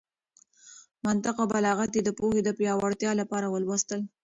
[1.05, 4.01] منطق او بلاغت يې د پوهې د پياوړتيا لپاره ولوستل.